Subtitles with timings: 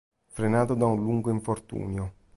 [0.29, 2.13] Frenato da un lungo infortunio.